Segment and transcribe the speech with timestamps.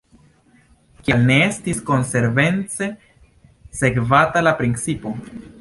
[1.07, 2.89] Kial ne estis konsekvence
[3.83, 5.17] sekvata la principo?